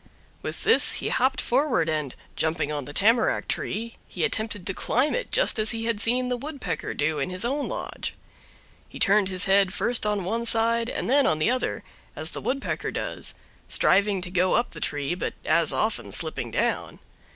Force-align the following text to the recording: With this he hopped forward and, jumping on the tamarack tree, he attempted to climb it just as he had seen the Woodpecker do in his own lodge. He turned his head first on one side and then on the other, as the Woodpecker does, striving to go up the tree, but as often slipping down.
With 0.41 0.63
this 0.63 0.93
he 0.95 1.09
hopped 1.09 1.39
forward 1.39 1.87
and, 1.87 2.15
jumping 2.35 2.71
on 2.71 2.85
the 2.85 2.91
tamarack 2.91 3.47
tree, 3.47 3.97
he 4.07 4.23
attempted 4.23 4.65
to 4.65 4.73
climb 4.73 5.13
it 5.13 5.31
just 5.31 5.59
as 5.59 5.69
he 5.69 5.85
had 5.85 5.99
seen 5.99 6.27
the 6.27 6.37
Woodpecker 6.37 6.95
do 6.95 7.19
in 7.19 7.29
his 7.29 7.45
own 7.45 7.67
lodge. 7.67 8.15
He 8.89 8.97
turned 8.97 9.27
his 9.29 9.45
head 9.45 9.75
first 9.75 10.03
on 10.07 10.23
one 10.23 10.45
side 10.47 10.89
and 10.89 11.07
then 11.07 11.27
on 11.27 11.37
the 11.37 11.51
other, 11.51 11.83
as 12.15 12.31
the 12.31 12.41
Woodpecker 12.41 12.89
does, 12.89 13.35
striving 13.69 14.21
to 14.21 14.31
go 14.31 14.55
up 14.55 14.71
the 14.71 14.79
tree, 14.79 15.13
but 15.13 15.35
as 15.45 15.71
often 15.71 16.11
slipping 16.11 16.49
down. 16.49 16.97